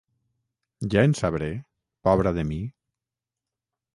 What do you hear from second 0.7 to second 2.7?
Ja en sabré, pobra de mi?